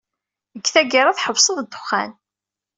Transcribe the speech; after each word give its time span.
Deg 0.55 0.65
tgara, 0.73 1.17
tḥebseḍ 1.17 1.57
ddexxan. 1.61 2.11